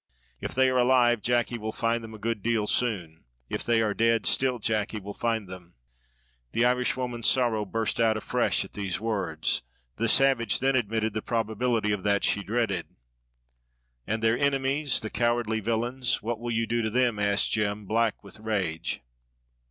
"If 0.39 0.55
they 0.55 0.71
are 0.71 0.79
alive, 0.79 1.21
Jacky 1.21 1.59
will 1.59 1.71
find 1.71 2.03
them 2.03 2.15
a 2.15 2.17
good 2.17 2.41
deal 2.41 2.65
soon 2.65 3.23
if 3.49 3.63
they 3.63 3.83
are 3.83 3.93
dead, 3.93 4.25
still 4.25 4.57
Jacky 4.57 4.99
will 4.99 5.13
find 5.13 5.47
them." 5.47 5.75
The 6.53 6.65
Irishwoman's 6.65 7.27
sorrow 7.29 7.65
burst 7.65 7.99
out 7.99 8.17
afresh 8.17 8.65
at 8.65 8.73
these 8.73 8.99
words. 8.99 9.61
The 9.97 10.09
savage 10.09 10.57
then 10.57 10.75
admitted 10.75 11.13
the 11.13 11.21
probability 11.21 11.91
of 11.91 12.01
that 12.01 12.23
she 12.23 12.41
dreaded. 12.41 12.87
"And 14.07 14.23
their 14.23 14.39
enemies 14.39 15.01
the 15.01 15.11
cowardly 15.11 15.59
villains 15.59 16.23
what 16.23 16.39
will 16.39 16.49
you 16.49 16.65
do 16.65 16.81
to 16.81 16.89
them?" 16.89 17.19
asked 17.19 17.51
Jem, 17.51 17.85
black 17.85 18.23
with 18.23 18.39
rage. 18.39 19.01